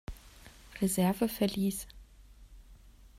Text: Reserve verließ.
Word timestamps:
Reserve 0.81 1.27
verließ. 1.29 1.85